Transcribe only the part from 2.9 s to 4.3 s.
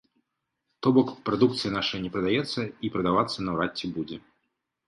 прадавацца наўрад ці будзе.